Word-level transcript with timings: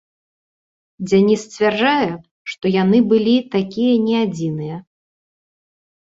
Дзяніс 1.09 1.41
сцвярджае, 1.49 2.11
што 2.53 2.65
яны 2.75 3.01
былі 3.11 3.33
такія 3.57 3.93
не 4.07 4.15
адзіныя. 4.25 4.77